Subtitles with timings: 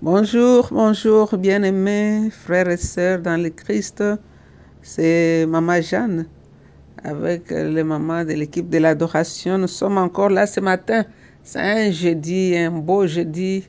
[0.00, 4.00] Bonjour, bonjour, bien-aimés frères et sœurs dans le Christ.
[4.80, 6.26] C'est Maman Jeanne
[7.02, 9.58] avec les mamans de l'équipe de l'adoration.
[9.58, 11.04] Nous sommes encore là ce matin.
[11.42, 13.68] C'est un jeudi, un beau jeudi.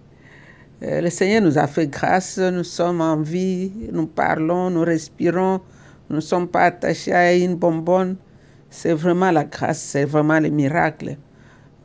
[0.84, 2.38] Euh, Le Seigneur nous a fait grâce.
[2.38, 3.72] Nous sommes en vie.
[3.92, 5.62] Nous parlons, nous respirons.
[6.12, 8.18] Nous ne sommes pas attachés à une bonbonne.
[8.70, 11.18] C'est vraiment la grâce, c'est vraiment le miracle.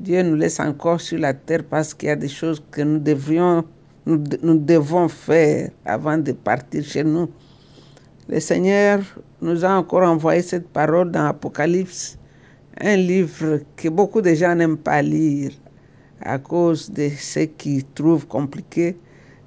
[0.01, 2.99] Dieu nous laisse encore sur la terre parce qu'il y a des choses que nous
[2.99, 3.65] devrions
[4.07, 7.29] nous, devons faire avant de partir chez nous.
[8.29, 9.01] Le Seigneur
[9.41, 12.19] nous a encore envoyé cette parole dans Apocalypse,
[12.81, 15.53] un livre que beaucoup de gens n'aiment pas lire
[16.21, 18.97] à cause de ce qu'ils trouvent compliqué.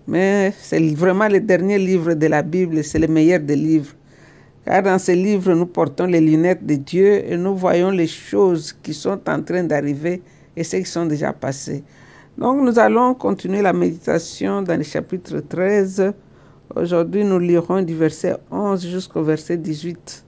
[0.07, 3.93] Mais c'est vraiment le dernier livre de la Bible, c'est le meilleur des livres.
[4.65, 8.73] Car dans ce livre, nous portons les lunettes de Dieu et nous voyons les choses
[8.83, 10.21] qui sont en train d'arriver
[10.55, 11.83] et ceux qui sont déjà passés.
[12.37, 16.13] Donc nous allons continuer la méditation dans le chapitre 13.
[16.75, 20.23] Aujourd'hui, nous lirons du verset 11 jusqu'au verset 18.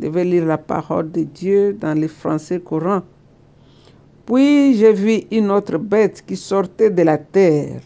[0.00, 3.02] Je vais lire la parole de Dieu dans le français courant.
[4.24, 7.82] Puis j'ai vu une autre bête qui sortait de la terre.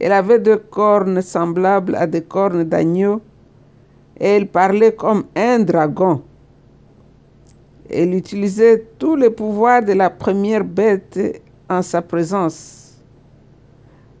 [0.00, 3.20] Elle avait deux cornes semblables à des cornes d'agneau
[4.18, 6.20] et elle parlait comme un dragon.
[7.88, 11.43] Elle utilisait tous les pouvoirs de la première bête
[11.82, 13.02] sa présence.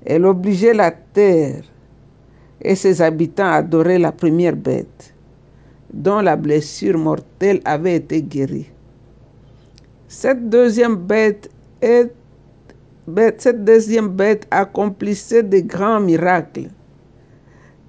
[0.04, 1.62] Elle obligeait la terre
[2.60, 5.14] et ses habitants à adorer la première bête,
[5.92, 8.70] dont la blessure mortelle avait été guérie.
[10.08, 11.50] Cette deuxième bête,
[13.38, 16.68] cette deuxième bête accomplissait de grands miracles.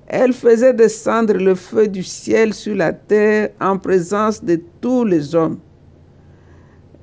[0.08, 5.34] Elle faisait descendre le feu du ciel sur la terre en présence de tous les
[5.34, 5.60] hommes.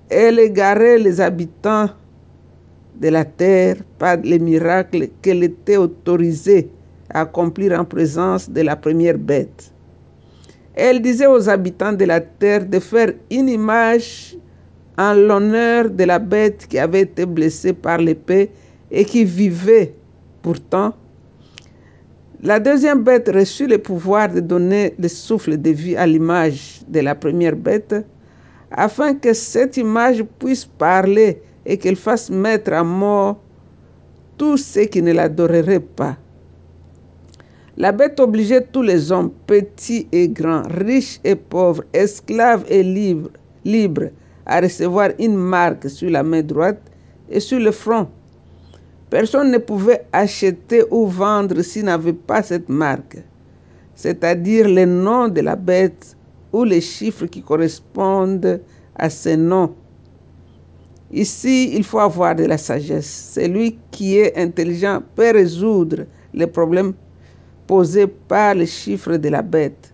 [0.09, 1.89] Elle égarait les habitants
[3.01, 6.69] de la terre par les miracles qu'elle était autorisée
[7.11, 9.73] à accomplir en présence de la première bête.
[10.75, 14.37] Elle disait aux habitants de la terre de faire une image
[14.99, 18.51] en l'honneur de la bête qui avait été blessée par l'épée
[18.91, 19.95] et qui vivait
[20.43, 20.95] pourtant.
[22.43, 27.01] La deuxième bête reçut le pouvoir de donner le souffle de vie à l'image de
[27.01, 27.95] la première bête,
[28.71, 33.41] afin que cette image puisse parler et qu'elle fasse mettre à mort
[34.37, 36.17] tous ceux qui ne l'adoreraient pas.
[37.77, 43.31] La bête obligeait tous les hommes, petits et grands, riches et pauvres, esclaves et libres,
[43.65, 44.11] libres,
[44.45, 46.83] à recevoir une marque sur la main droite
[47.31, 48.09] et sur le front.
[49.09, 53.19] Personne ne pouvait acheter ou vendre s'il n'avait pas cette marque,
[53.95, 56.17] c'est-à-dire le nom de la bête
[56.53, 58.61] ou les chiffres qui correspondent
[58.97, 59.75] à ce nom
[61.13, 63.33] Ici, il faut avoir de la sagesse.
[63.35, 66.95] Celui qui est intelligent peut résoudre les problèmes
[67.67, 69.93] posés par les chiffres de la bête,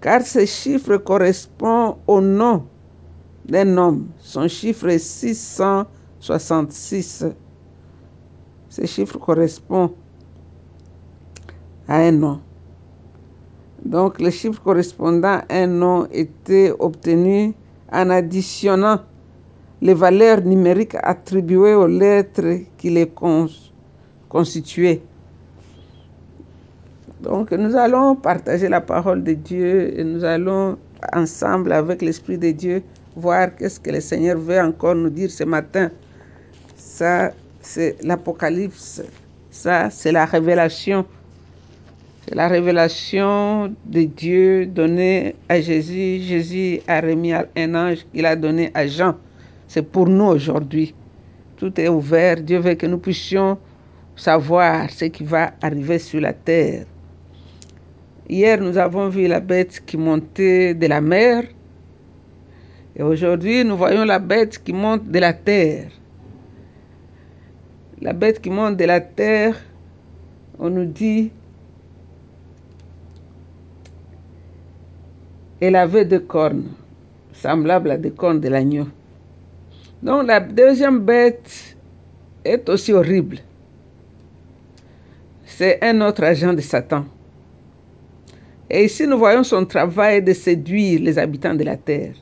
[0.00, 2.64] car ces chiffres correspondent au nom
[3.44, 4.08] d'un homme.
[4.18, 7.26] Son chiffre est 666.
[8.68, 9.92] Ces chiffres correspondent
[11.86, 12.40] à un nom.
[13.84, 17.54] Donc, les chiffres correspondant à un nom étaient obtenus
[17.92, 18.98] en additionnant
[19.82, 23.10] les valeurs numériques attribuées aux lettres qui les
[24.28, 25.02] constituaient.
[27.20, 30.76] Donc nous allons partager la parole de Dieu et nous allons
[31.12, 32.82] ensemble avec l'Esprit de Dieu
[33.16, 35.90] voir qu'est-ce que le Seigneur veut encore nous dire ce matin.
[36.76, 37.32] Ça,
[37.62, 39.02] c'est l'Apocalypse.
[39.50, 41.04] Ça, c'est la révélation.
[42.28, 46.20] C'est la révélation de Dieu donnée à Jésus.
[46.22, 49.14] Jésus a remis un ange qu'il a donné à Jean.
[49.68, 50.94] C'est pour nous aujourd'hui.
[51.56, 52.36] Tout est ouvert.
[52.40, 53.58] Dieu veut que nous puissions
[54.14, 56.86] savoir ce qui va arriver sur la terre.
[58.28, 61.44] Hier, nous avons vu la bête qui montait de la mer.
[62.96, 65.90] Et aujourd'hui, nous voyons la bête qui monte de la terre.
[68.00, 69.56] La bête qui monte de la terre,
[70.58, 71.30] on nous dit,
[75.60, 76.68] elle avait deux cornes,
[77.32, 78.86] semblables à des cornes de l'agneau.
[80.02, 81.76] Donc la deuxième bête
[82.44, 83.38] est aussi horrible.
[85.44, 87.06] C'est un autre agent de Satan.
[88.68, 92.14] Et ici, nous voyons son travail de séduire les habitants de la terre.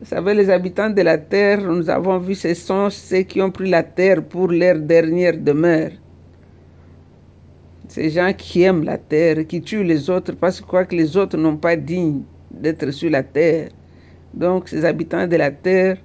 [0.00, 3.50] Vous savez, les habitants de la terre, nous avons vu, ce sont ceux qui ont
[3.50, 5.90] pris la terre pour leur dernière demeure.
[7.88, 11.16] Ces gens qui aiment la terre, qui tuent les autres parce qu'ils croient que les
[11.16, 13.70] autres n'ont pas digne d'être sur la terre.
[14.32, 15.98] Donc, ces habitants de la terre,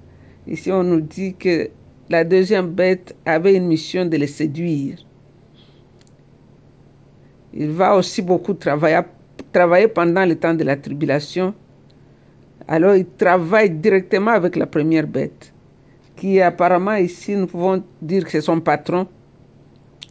[0.48, 1.70] ici on nous dit que
[2.10, 4.98] la deuxième bête avait une mission de les séduire.
[7.54, 11.54] Il va aussi beaucoup travailler, pendant le temps de la tribulation.
[12.68, 15.54] Alors il travaille directement avec la première bête,
[16.16, 19.08] qui apparemment ici nous pouvons dire que c'est son patron.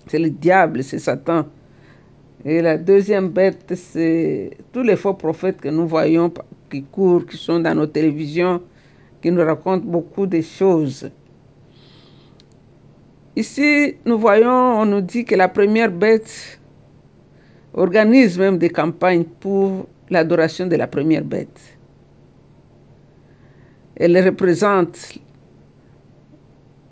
[0.09, 1.47] C'est le diable, c'est Satan.
[2.45, 6.33] Et la deuxième bête, c'est tous les faux prophètes que nous voyons
[6.71, 8.63] qui courent, qui sont dans nos télévisions,
[9.21, 11.11] qui nous racontent beaucoup de choses.
[13.37, 16.59] Ici, nous voyons, on nous dit que la première bête
[17.75, 21.61] organise même des campagnes pour l'adoration de la première bête.
[23.97, 25.19] Elle représente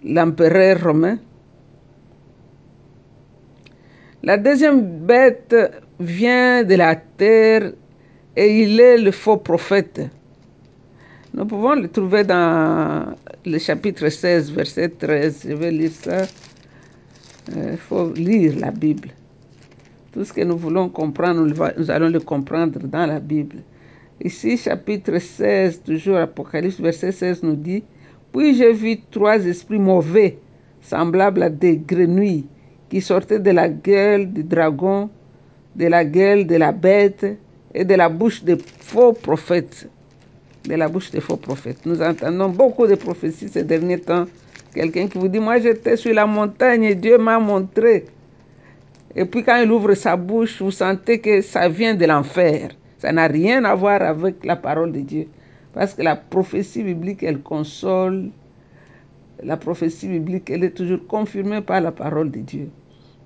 [0.05, 1.19] l'empereur romain.
[4.23, 5.55] La deuxième bête
[6.01, 7.73] vient de la terre
[8.37, 10.01] et il est le faux prophète.
[11.37, 15.45] Nous pouvons le trouver dans le chapitre 16, verset 13.
[15.47, 16.23] Je vais lire ça.
[17.49, 19.11] Il euh, faut lire la Bible.
[20.13, 21.47] Tout ce que nous voulons comprendre,
[21.77, 23.57] nous allons le comprendre dans la Bible.
[24.25, 27.85] Ici, chapitre 16, toujours Apocalypse, verset 16 nous dit,
[28.33, 30.39] Puis j'ai vu trois esprits mauvais,
[30.81, 32.47] semblables à des grenouilles,
[32.89, 35.11] qui sortaient de la gueule du dragon,
[35.75, 37.27] de la gueule de la bête
[37.75, 39.87] et de la bouche des faux prophètes.
[40.67, 41.87] De la bouche des faux prophètes.
[41.87, 44.27] Nous entendons beaucoup de prophéties ces derniers temps.
[44.75, 48.07] Quelqu'un qui vous dit, moi j'étais sur la montagne et Dieu m'a montré.
[49.15, 52.71] Et puis quand il ouvre sa bouche, vous sentez que ça vient de l'enfer.
[52.99, 55.29] Ça n'a rien à voir avec la parole de Dieu.
[55.73, 58.31] Parce que la prophétie biblique, elle console.
[59.43, 62.69] La prophétie biblique, elle est toujours confirmée par la parole de Dieu.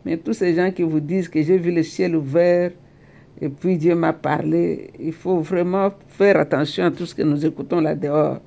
[0.05, 2.73] Mais tous ces gens qui vous disent que j'ai vu le ciel ouvert
[3.41, 7.45] et puis Dieu m'a parlé, il faut vraiment faire attention à tout ce que nous
[7.47, 8.39] écoutons là dehors.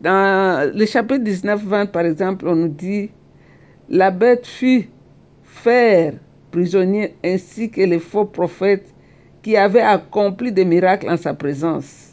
[0.00, 3.10] Dans le chapitre 19-20, par exemple, on nous dit,
[3.88, 4.88] la bête fut
[5.42, 6.14] faire
[6.50, 8.94] prisonnier ainsi que les faux prophètes
[9.42, 12.12] qui avait accompli des miracles en sa présence.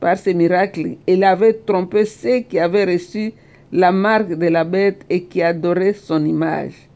[0.00, 3.34] Par ces miracles, il avait trompé ceux qui avaient reçu
[3.70, 6.89] la marque de la bête et qui adoraient son image.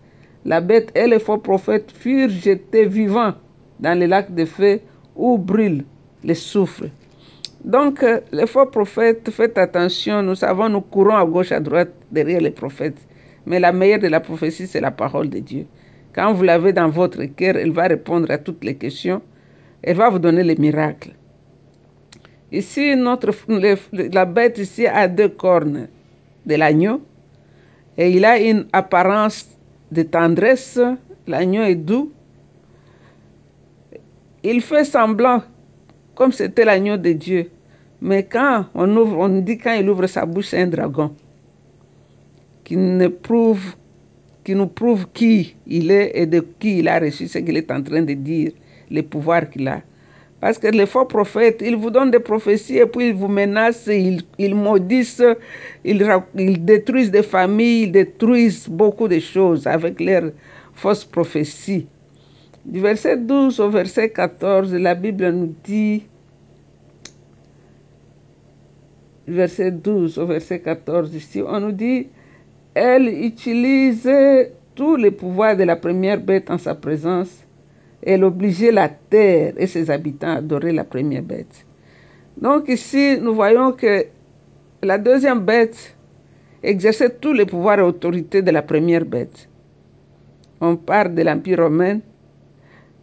[0.45, 3.35] La bête et les faux prophètes furent jetés vivants
[3.81, 4.81] dans le lac de feu
[5.17, 5.85] où brûlent
[6.23, 6.85] les soufre.
[7.65, 11.93] Donc, euh, les faux prophètes, faites attention, nous savons, nous courons à gauche, à droite
[12.11, 12.99] derrière les prophètes.
[13.47, 15.67] Mais la meilleure de la prophétie, c'est la parole de Dieu.
[16.15, 19.23] Quand vous l'avez dans votre cœur, elle va répondre à toutes les questions.
[19.83, 21.13] Elle va vous donner les miracles.
[22.53, 23.33] Ici, notre,
[24.13, 25.89] la bête ici a deux cornes
[26.47, 27.01] de l'agneau
[27.97, 29.49] et il a une apparence
[29.91, 30.81] de tendresse.
[31.27, 32.13] L'agneau est doux.
[34.43, 35.43] Il fait semblant
[36.15, 37.51] comme c'était l'agneau de Dieu.
[38.01, 41.15] Mais quand on ouvre, dit quand il ouvre sa bouche, c'est un dragon
[42.63, 43.75] qui ne prouve
[44.45, 47.71] qui nous prouve qui il est et de qui il a reçu ce qu'il est
[47.71, 48.53] en train de dire,
[48.91, 49.81] les pouvoirs qu'il a.
[50.45, 53.87] Parce que les faux prophètes, ils vous donnent des prophéties et puis ils vous menacent,
[53.87, 55.23] ils, ils maudissent,
[55.87, 56.07] ils,
[56.37, 60.33] ils, détruisent des familles, ils détruisent beaucoup de choses avec leurs
[60.75, 61.87] fausses prophéties.
[62.67, 66.03] Du verset 12 au verset 14, la Bible nous dit,
[69.27, 72.09] verset 12 au verset 14 ici, on nous dit,
[72.75, 77.44] elle utilisait tous les pouvoirs de la première bête en sa présence.
[78.07, 81.65] Elle obligeait la terre et ses habitants à adorer la première bête.
[82.37, 84.05] Donc ici, nous voyons que
[84.83, 85.97] la deuxième bête
[86.63, 89.49] exerçait tous les pouvoirs et autorités de la première bête.
[90.61, 92.01] On parle de l'Empire romain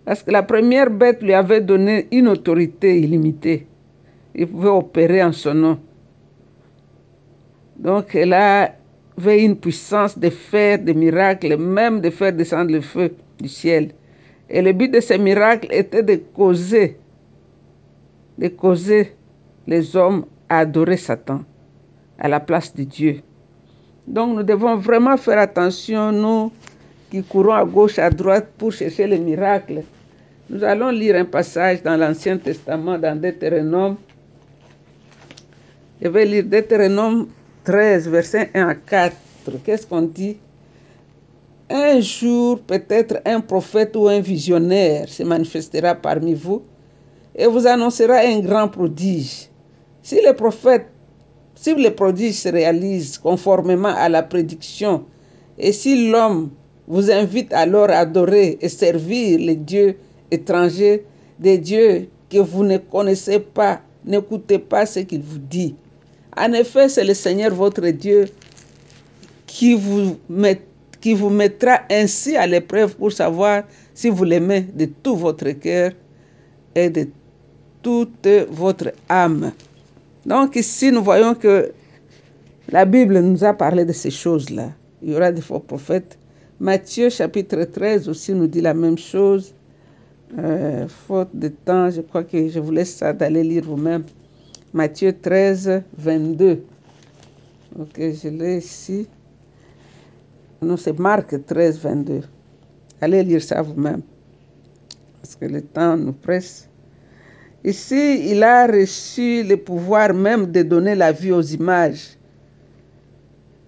[0.05, 3.65] parce que la première bête lui avait donné une autorité illimitée.
[4.35, 5.79] Il pouvait opérer en son nom.
[7.77, 13.15] Donc elle avait une puissance de faire des miracles, même de faire descendre le feu
[13.39, 13.91] du ciel.
[14.53, 16.97] Et le but de ces miracles était de causer,
[18.37, 19.15] de causer
[19.65, 21.41] les hommes à adorer Satan
[22.19, 23.21] à la place de Dieu.
[24.05, 26.51] Donc nous devons vraiment faire attention, nous
[27.09, 29.83] qui courons à gauche, à droite pour chercher les miracles.
[30.49, 33.95] Nous allons lire un passage dans l'Ancien Testament, dans Deutéronome.
[36.01, 37.27] Je vais lire Deutéronome
[37.63, 39.15] 13, verset 1 à 4.
[39.63, 40.37] Qu'est-ce qu'on dit?
[41.73, 46.63] Un jour, peut-être un prophète ou un visionnaire se manifestera parmi vous
[47.33, 49.47] et vous annoncera un grand prodige.
[50.03, 50.87] Si le prophète,
[51.55, 55.05] si le prodige se réalise conformément à la prédiction
[55.57, 56.49] et si l'homme
[56.89, 59.95] vous invite alors à adorer et servir les dieux
[60.29, 61.05] étrangers,
[61.39, 65.73] des dieux que vous ne connaissez pas, n'écoutez pas ce qu'il vous dit.
[66.35, 68.25] En effet, c'est le Seigneur votre Dieu
[69.47, 70.59] qui vous, met,
[71.01, 75.91] qui vous mettra ainsi à l'épreuve pour savoir si vous l'aimez de tout votre cœur
[76.75, 77.07] et de
[77.81, 79.51] toute votre âme.
[80.25, 81.71] Donc ici, nous voyons que
[82.69, 84.69] la Bible nous a parlé de ces choses-là.
[85.01, 86.17] Il y aura des faux prophètes.
[86.59, 89.55] Matthieu chapitre 13 aussi nous dit la même chose.
[90.37, 94.03] Euh, faute de temps, je crois que je vous laisse ça d'aller lire vous-même.
[94.73, 96.63] Matthieu 13, 22.
[97.79, 99.07] Ok, je l'ai ici.
[100.63, 102.21] Non, c'est Marc 13, 22.
[103.01, 104.03] Allez lire ça vous-même.
[105.19, 106.69] Parce que le temps nous presse.
[107.63, 112.15] Ici, il a reçu le pouvoir même de donner la vie aux images.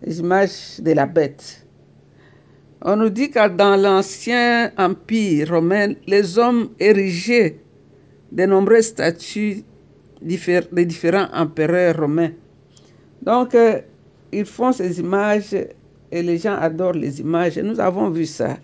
[0.04, 1.66] Les images de la bête.
[2.84, 7.58] On nous dit que dans l'ancien empire romain, les hommes érigeaient
[8.32, 9.64] de nombreuses statues
[10.22, 12.34] des différents empereurs romains.
[13.24, 13.82] Donc, euh,
[14.32, 15.56] ils font ces images
[16.14, 17.58] et les gens adorent les images.
[17.58, 18.58] nous avons vu ça.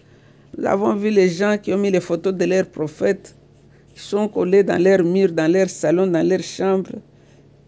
[0.56, 3.36] Nous avons vu les gens qui ont mis les photos de leurs prophètes,
[3.96, 6.92] qui sont collés dans leurs murs, dans leur salon, dans leur chambre.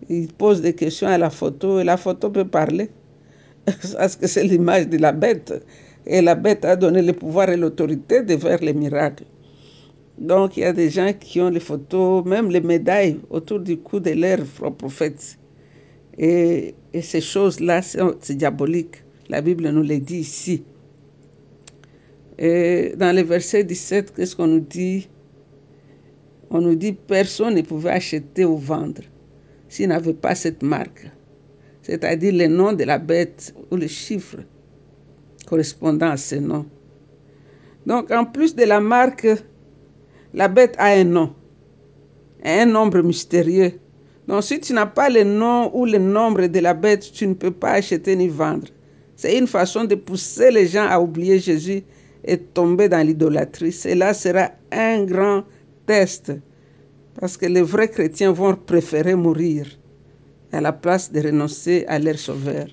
[0.07, 2.91] Ils posent des questions à la photo et la photo peut parler.
[3.65, 5.51] Parce que c'est l'image de la bête.
[6.05, 9.25] Et la bête a donné le pouvoir et l'autorité de faire les miracles.
[10.19, 13.77] Donc il y a des gens qui ont les photos, même les médailles autour du
[13.77, 14.45] cou de leurs
[14.77, 15.39] prophètes.
[16.19, 19.03] Et, et ces choses-là, c'est diabolique.
[19.31, 20.61] La Bible nous le dit ici.
[22.37, 25.07] Et dans le verset 17, qu'est-ce qu'on nous dit?
[26.49, 29.03] On nous dit personne ne pouvait acheter ou vendre
[29.69, 31.09] s'il n'avait pas cette marque,
[31.81, 34.39] c'est-à-dire le nom de la bête ou le chiffre
[35.47, 36.65] correspondant à ce nom.
[37.85, 39.27] Donc en plus de la marque,
[40.33, 41.33] la bête a un nom,
[42.43, 43.79] un nombre mystérieux.
[44.27, 47.33] Donc si tu n'as pas le nom ou le nombre de la bête, tu ne
[47.33, 48.67] peux pas acheter ni vendre.
[49.21, 51.83] C'est une façon de pousser les gens à oublier Jésus
[52.25, 53.71] et tomber dans l'idolâtrie.
[53.71, 55.43] Cela sera un grand
[55.85, 56.31] test
[57.19, 59.67] parce que les vrais chrétiens vont préférer mourir
[60.51, 62.65] à la place de renoncer à leur sauveur.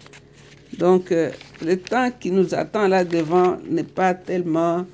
[0.78, 4.86] Donc, euh, le temps qui nous attend là devant n'est pas tellement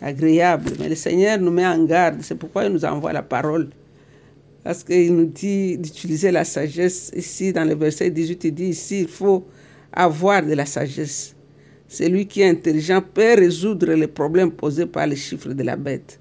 [0.00, 2.18] agréable, mais le Seigneur nous met en garde.
[2.22, 3.68] C'est pourquoi il nous envoie la parole.
[4.62, 7.10] Parce qu'il nous dit d'utiliser la sagesse.
[7.16, 9.44] Ici, dans le verset 18, il dit ici, il faut
[9.94, 11.34] avoir de la sagesse.
[11.88, 16.18] Celui qui est intelligent peut résoudre les problèmes posés par les chiffres de la bête,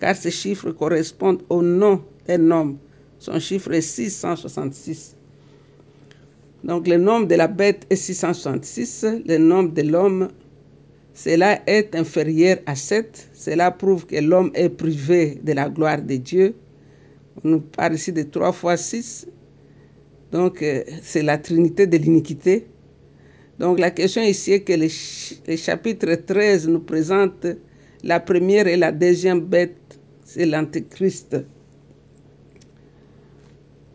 [0.00, 2.78] car ces chiffres correspondent au nom d'un homme.
[3.18, 5.16] Son chiffre est 666.
[6.64, 10.28] Donc le nombre de la bête est 666, le nombre de l'homme,
[11.14, 13.30] cela est inférieur à 7.
[13.34, 16.54] Cela prouve que l'homme est privé de la gloire de Dieu.
[17.44, 19.26] On nous parle ici de 3 fois 6.
[20.30, 22.66] Donc euh, c'est la trinité de l'iniquité.
[23.62, 24.88] Donc la question ici est que le,
[25.56, 27.46] chapitre 13 nous présente
[28.02, 31.36] la première et la deuxième bête, c'est l'antéchrist.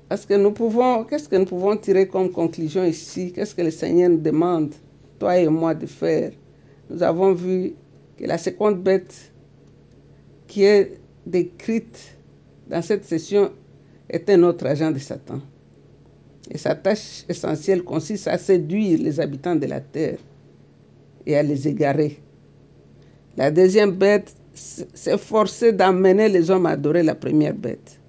[0.10, 3.34] Est-ce que nous pouvons, qu'est-ce que nous pouvons tirer comme conclusion ici?
[3.34, 4.74] Qu'est-ce que le Seigneur nous demande,
[5.20, 6.32] toi et moi, de faire?
[6.90, 7.74] Nous avons vu
[8.18, 9.34] que la seconde bête
[10.48, 12.16] qui est décrite
[12.70, 13.52] dans cette session
[14.10, 15.42] est un autre agent de Satan.
[16.50, 20.18] Et sa tâche essentielle consiste à séduire les habitants de la terre
[21.26, 22.20] et à les égarer.
[23.36, 28.00] La deuxième bête s'efforçait d'amener les hommes à adorer la première bête.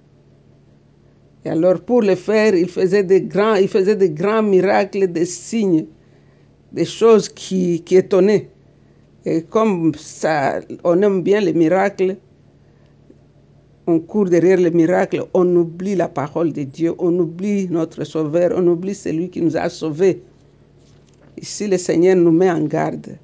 [1.45, 5.25] Et alors pour le faire, il faisait des grands, il faisait des grands miracles, des
[5.25, 5.85] signes,
[6.71, 8.49] des choses qui, qui étonnaient.
[9.25, 12.17] Et comme ça, on aime bien les miracles,
[13.89, 18.51] on court derrière les miracles, on oublie la parole de Dieu, on oublie notre Sauveur,
[18.55, 20.21] on oublie celui qui nous a sauvés.
[21.41, 23.17] Ici, le Seigneur nous met en garde.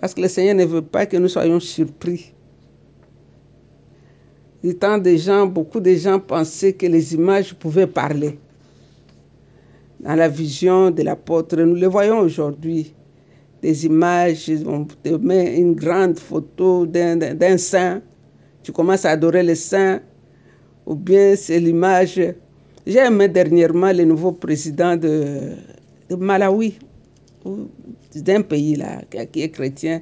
[0.00, 2.32] Parce que le Seigneur ne veut pas que nous soyons surpris.
[4.64, 8.38] Du temps des gens, beaucoup de gens pensaient que les images pouvaient parler.
[10.00, 12.92] Dans la vision de l'apôtre, nous le voyons aujourd'hui.
[13.62, 18.02] Des images, on te met une grande photo d'un saint
[18.64, 20.00] tu commences à adorer les saints,
[20.86, 22.20] ou bien c'est l'image.
[22.86, 25.52] J'ai aimé dernièrement le nouveau président de,
[26.18, 26.78] Malawi,
[28.16, 30.00] d'un pays là, qui est chrétien,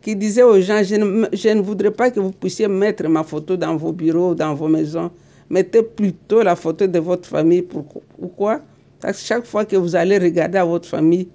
[0.00, 3.22] qui disait aux gens, je ne, je ne, voudrais pas que vous puissiez mettre ma
[3.22, 5.10] photo dans vos bureaux, dans vos maisons.
[5.50, 7.62] Mettez plutôt la photo de votre famille.
[7.62, 8.62] Pourquoi?
[9.00, 11.28] Parce que chaque fois que vous allez regarder à votre famille,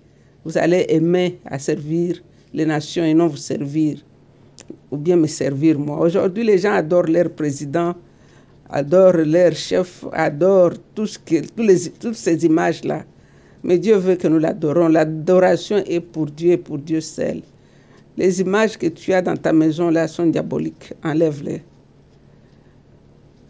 [0.43, 2.21] vous allez aimer à servir
[2.53, 3.97] les nations et non vous servir
[4.91, 5.99] ou bien me servir moi.
[5.99, 7.95] Aujourd'hui, les gens adorent leur président,
[8.69, 11.41] adorent leur chef, adorent tout ce que,
[11.99, 13.03] toutes ces images-là.
[13.63, 14.89] Mais Dieu veut que nous l'adorons.
[14.89, 17.41] L'adoration est pour Dieu et pour Dieu seul.
[18.17, 20.93] Les images que tu as dans ta maison là sont diaboliques.
[21.03, 21.63] Enlève-les.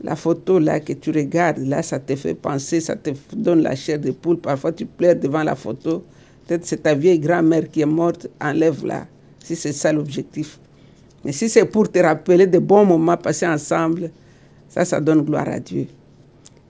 [0.03, 3.73] La photo là que tu regardes, là, ça te fait penser, ça te donne la
[3.75, 4.37] chair de poule.
[4.37, 6.03] Parfois, tu pleures devant la photo.
[6.45, 8.27] Peut-être c'est ta vieille grand-mère qui est morte.
[8.41, 9.07] Enlève-la,
[9.43, 10.59] si c'est ça l'objectif.
[11.23, 14.11] Mais si c'est pour te rappeler de bons moments passés ensemble,
[14.67, 15.87] ça, ça donne gloire à Dieu.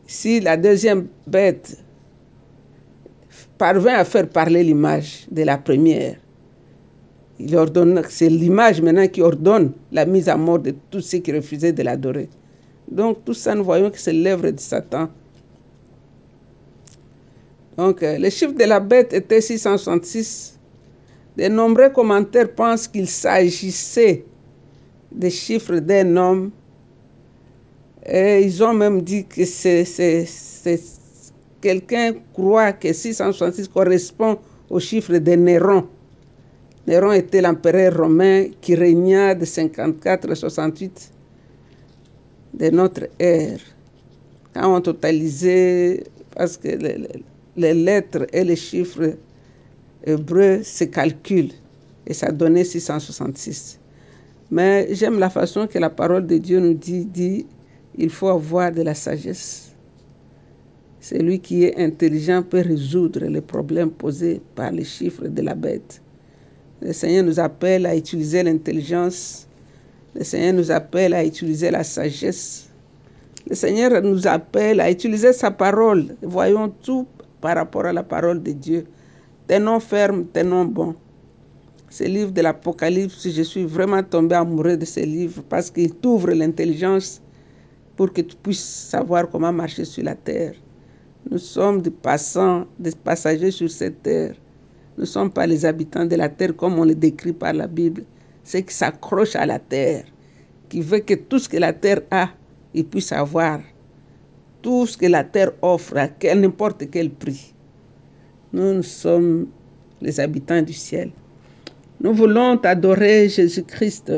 [0.06, 1.78] Si la deuxième bête
[3.58, 6.18] parvient à faire parler l'image de la première,
[7.40, 11.32] il ordonne, c'est l'image maintenant qui ordonne la mise à mort de tous ceux qui
[11.34, 12.30] refusaient de l'adorer.
[12.90, 15.10] Donc tout ça, nous voyons que c'est l'œuvre de Satan.
[17.78, 20.60] Donc euh, le chiffre de la bête était 666.
[21.38, 24.24] De nombreux commentaires pensent qu'il s'agissait
[25.14, 26.52] des chiffres d'un homme.
[28.06, 29.86] Et ils ont même dit que c'est,
[31.62, 34.38] quelqu'un croit que 666 correspond
[34.70, 35.88] au chiffre de Néron.
[36.86, 41.12] Néron était l'empereur romain qui régna de 54 à 68
[42.56, 43.60] de notre ère.
[44.54, 46.04] Quand on totalisait,
[46.36, 47.08] parce que les,
[47.56, 49.16] les lettres et les chiffres
[50.06, 51.54] hébreux se calculent,
[52.06, 53.80] et ça donnait 666.
[54.54, 57.48] Mais j'aime la façon que la parole de Dieu nous dit, dit,
[57.98, 59.72] il faut avoir de la sagesse.
[61.00, 66.04] Celui qui est intelligent peut résoudre les problèmes posés par les chiffres de la bête.
[66.84, 69.48] Le Seigneur nous appelle à utiliser l'intelligence.
[70.14, 72.70] Le Seigneur nous appelle à utiliser la sagesse.
[73.50, 76.16] Le Seigneur nous appelle à utiliser sa parole.
[76.22, 77.08] Voyons tout
[77.42, 78.86] par rapport à la parole de Dieu.
[79.48, 80.94] Tenons ferme, tenons bon
[81.94, 86.32] ce livre de l'Apocalypse, je suis vraiment tombé amoureux de ce livre parce qu'il t'ouvre
[86.32, 87.22] l'intelligence
[87.96, 90.56] pour que tu puisses savoir comment marcher sur la terre.
[91.30, 94.34] Nous sommes des passants, des passagers sur cette terre.
[94.98, 97.68] Nous ne sommes pas les habitants de la terre comme on le décrit par la
[97.68, 98.06] Bible.
[98.44, 100.06] C'est qui s'accroche à la terre,
[100.70, 102.30] qui veut que tout ce que la terre a,
[102.74, 103.60] il puisse avoir.
[104.64, 107.54] Tout ce que la terre offre à n'importe quel prix.
[108.52, 109.46] Nous, nous sommes
[110.02, 111.12] les habitants du ciel.
[112.04, 114.12] Nous voulons t'adorer, Jésus-Christ.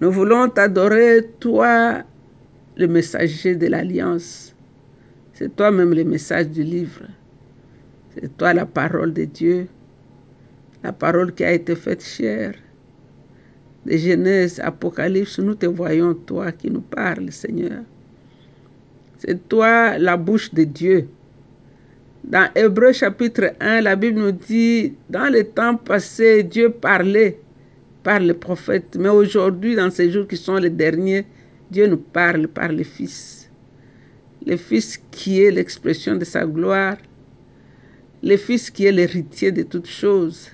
[0.00, 2.04] Nous voulons t'adorer, toi,
[2.76, 4.54] le messager de l'Alliance.
[5.32, 7.02] C'est toi-même le message du livre.
[8.14, 9.66] C'est toi la parole de Dieu,
[10.84, 12.54] la parole qui a été faite chère.
[13.84, 17.82] De Genèse, Apocalypse, nous te voyons, toi qui nous parles, Seigneur.
[19.18, 21.08] C'est toi la bouche de Dieu.
[22.26, 27.38] Dans Hébreu chapitre 1, la Bible nous dit, dans le temps passé, Dieu parlait
[28.02, 31.24] par les prophètes, mais aujourd'hui, dans ces jours qui sont les derniers,
[31.70, 33.48] Dieu nous parle par le Fils.
[34.44, 36.96] Le Fils qui est l'expression de sa gloire,
[38.24, 40.48] le Fils qui est l'héritier de toutes choses,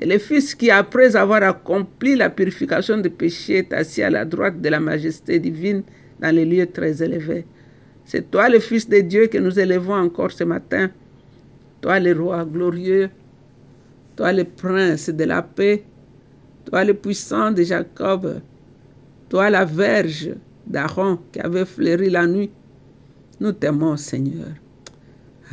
[0.00, 4.24] et le Fils qui, après avoir accompli la purification des péchés, est assis à la
[4.24, 5.84] droite de la majesté divine
[6.18, 7.44] dans les lieux très élevés.
[8.10, 10.90] C'est toi le Fils de Dieu que nous élevons encore ce matin.
[11.80, 13.08] Toi le roi glorieux.
[14.16, 15.84] Toi le prince de la paix.
[16.64, 18.40] Toi le puissant de Jacob.
[19.28, 20.30] Toi la verge
[20.66, 22.50] d'Aaron qui avait fleuri la nuit.
[23.38, 24.54] Nous t'aimons, Seigneur.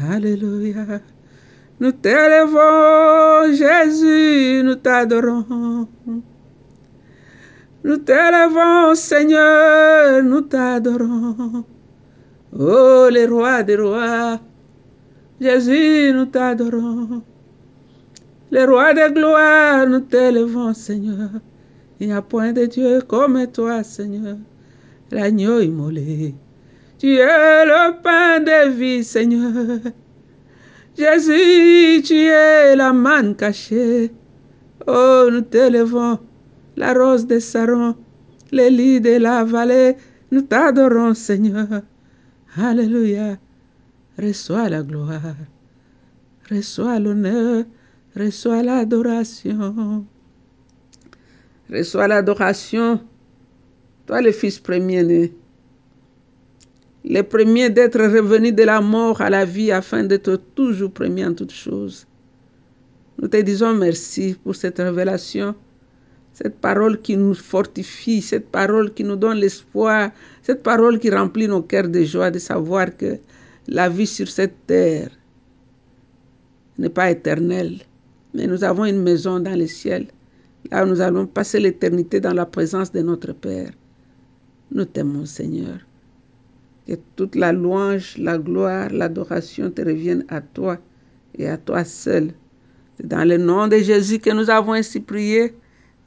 [0.10, 1.00] Alléluia.
[1.80, 5.88] Nous t'élevons, Jésus, nous t'adorons.
[7.84, 11.64] Nous t'élevons, Seigneur, nous t'adorons.
[12.54, 14.40] Oh, les rois des rois,
[15.40, 17.22] Jésus, nous t'adorons.
[18.50, 21.30] Les rois de gloire, nous t'élevons, Seigneur.
[22.00, 24.38] Il n'y a point de Dieu comme toi, Seigneur.
[25.12, 26.34] L'agneau immolé.
[26.98, 29.80] Tu es le pain de vie, Seigneur.
[30.98, 34.12] Jésus, tu es la manne cachée.
[34.88, 36.18] Oh, nous t'élevons,
[36.78, 37.96] la rose de Saron,
[38.52, 39.98] les lits de la vallée.
[40.32, 41.82] Nous t'adorons, Seigneur.
[42.58, 43.38] Alléluia.
[44.18, 45.36] Reçois la gloire.
[46.50, 47.66] Reçois l'honneur.
[48.16, 50.06] Reçois l'adoration.
[51.72, 53.00] Reçois l'adoration.
[54.08, 55.34] Toi, le Fils premier-né.
[57.06, 61.34] Le premier d'être revenu de la mort à la vie afin d'être toujours premier en
[61.34, 62.08] toutes choses.
[63.20, 65.56] Nous te disons merci pour cette révélation
[66.38, 70.12] cette parole qui nous fortifie, cette parole qui nous donne l'espoir,
[70.44, 73.18] cette parole qui remplit nos cœurs de joie de savoir que
[73.68, 75.10] la vie sur cette terre
[76.78, 77.80] n'est pas éternelle,
[78.36, 80.06] mais nous avons une maison dans le ciel,
[80.70, 83.72] là nous allons passer l'éternité dans la présence de notre Père.
[84.72, 85.80] Nous t'aimons, Seigneur.
[86.88, 90.78] Que toute la louange, la gloire, l'adoration te reviennent à toi
[91.36, 92.30] et à toi seul.
[92.96, 95.56] C'est dans le nom de Jésus que nous avons ainsi prié.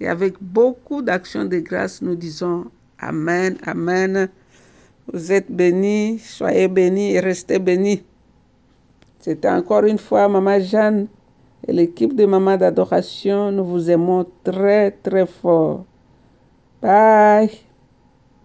[0.00, 2.64] Et avec beaucoup d'actions de grâce, nous disons
[2.98, 4.28] Amen, Amen.
[5.12, 8.02] Vous êtes bénis, soyez bénis et restez bénis.
[9.20, 11.06] C'était encore une fois Maman Jeanne
[11.66, 13.52] et l'équipe de Maman d'adoration.
[13.52, 15.84] Nous vous aimons très, très fort.
[16.80, 17.50] Bye.